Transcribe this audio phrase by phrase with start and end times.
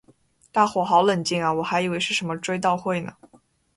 [0.51, 3.15] 大伙好冷静啊我还以为是什么追悼会呢